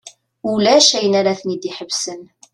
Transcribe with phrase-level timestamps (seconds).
[0.51, 2.21] Ulac ayen ara ten-id-iḥebsen.